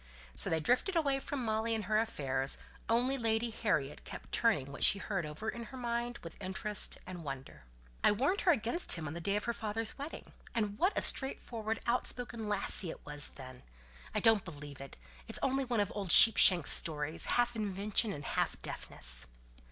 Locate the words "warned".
8.11-8.41